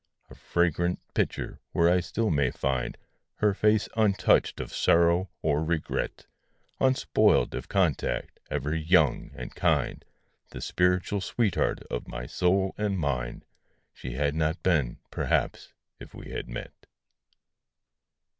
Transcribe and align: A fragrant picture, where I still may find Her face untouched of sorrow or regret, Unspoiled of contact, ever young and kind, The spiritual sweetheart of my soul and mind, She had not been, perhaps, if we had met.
A 0.31 0.33
fragrant 0.33 0.97
picture, 1.13 1.59
where 1.73 1.87
I 1.87 1.99
still 1.99 2.31
may 2.31 2.49
find 2.49 2.97
Her 3.35 3.53
face 3.53 3.87
untouched 3.95 4.59
of 4.59 4.73
sorrow 4.73 5.29
or 5.43 5.63
regret, 5.63 6.25
Unspoiled 6.79 7.53
of 7.53 7.67
contact, 7.69 8.39
ever 8.49 8.73
young 8.73 9.29
and 9.35 9.53
kind, 9.53 10.03
The 10.49 10.61
spiritual 10.61 11.21
sweetheart 11.21 11.83
of 11.91 12.07
my 12.07 12.25
soul 12.25 12.73
and 12.79 12.97
mind, 12.97 13.45
She 13.93 14.13
had 14.13 14.33
not 14.33 14.63
been, 14.63 14.97
perhaps, 15.11 15.71
if 15.99 16.15
we 16.15 16.31
had 16.31 16.49
met. 16.49 16.87